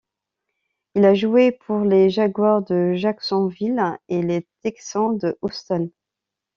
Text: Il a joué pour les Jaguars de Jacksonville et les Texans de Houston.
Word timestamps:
Il 0.95 1.05
a 1.05 1.13
joué 1.13 1.51
pour 1.51 1.81
les 1.81 2.09
Jaguars 2.09 2.63
de 2.63 2.95
Jacksonville 2.95 3.99
et 4.09 4.23
les 4.23 4.47
Texans 4.63 5.15
de 5.15 5.37
Houston. 5.43 5.91